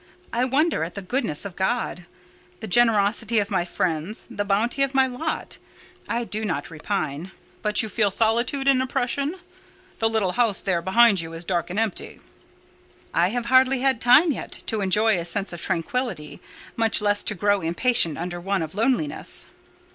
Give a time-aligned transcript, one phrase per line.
[0.33, 2.07] I wonder at the goodness of God;
[2.59, 5.59] the generosity of my friends; the bounty of my lot.
[6.09, 7.29] I do not repine."
[7.61, 9.35] "But you feel solitude an oppression?
[9.99, 12.19] The little house there behind you is dark and empty."
[13.13, 16.41] "I have hardly had time yet to enjoy a sense of tranquillity,
[16.75, 19.45] much less to grow impatient under one of loneliness."